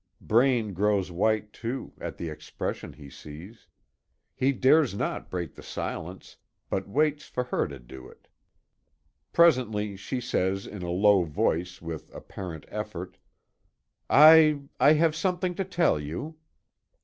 Braine 0.19 0.73
grows 0.73 1.11
white, 1.11 1.53
too, 1.53 1.93
at 2.01 2.17
the 2.17 2.27
expression 2.29 2.93
he 2.93 3.07
sees. 3.07 3.67
He 4.33 4.51
dares 4.51 4.95
not 4.95 5.29
break 5.29 5.53
the 5.53 5.61
silence, 5.61 6.37
but 6.71 6.89
waits 6.89 7.27
for 7.27 7.43
her 7.43 7.67
to 7.67 7.77
do 7.77 8.07
it. 8.09 8.27
Presently 9.31 9.95
she 9.95 10.19
says, 10.19 10.65
in 10.65 10.81
a 10.81 10.89
low 10.89 11.23
voice, 11.23 11.83
with 11.83 12.11
apparent 12.15 12.65
effort: 12.69 13.19
"I 14.09 14.61
I 14.79 14.93
have 14.93 15.15
something 15.15 15.53
to 15.53 15.63
tell 15.63 15.99
you." 15.99 16.35